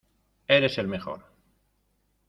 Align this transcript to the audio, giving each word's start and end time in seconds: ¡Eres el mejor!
¡Eres 0.47 0.79
el 0.79 0.87
mejor! 0.87 1.27